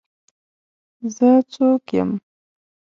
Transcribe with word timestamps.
زه 1.15 1.29
څوک 1.53 1.85
یم؟ 1.95 2.11